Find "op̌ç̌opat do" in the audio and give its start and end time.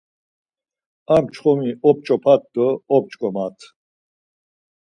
1.89-2.67